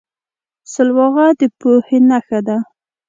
[0.73, 2.57] خاموشي، د پوهې نښه ده.